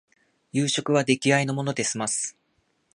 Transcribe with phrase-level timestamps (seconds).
[0.51, 2.35] 夕食は出来合いのもので済ます